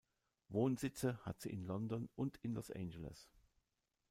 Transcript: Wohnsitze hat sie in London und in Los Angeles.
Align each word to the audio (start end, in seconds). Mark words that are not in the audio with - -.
Wohnsitze 0.49 1.19
hat 1.23 1.39
sie 1.41 1.51
in 1.51 1.63
London 1.63 2.09
und 2.15 2.37
in 2.37 2.53
Los 2.55 2.71
Angeles. 2.71 3.29